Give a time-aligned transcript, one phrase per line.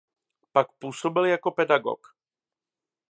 [0.53, 2.07] Pak působil jako pedagog.